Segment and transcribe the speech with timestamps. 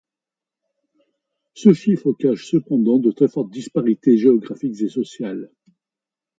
[1.53, 5.51] Ce chiffre cache cependant de très fortes disparités géographiques et sociales.